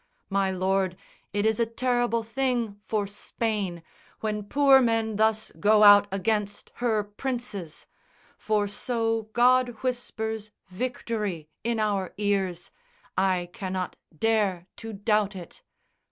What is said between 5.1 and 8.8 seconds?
thus go out against her princes; For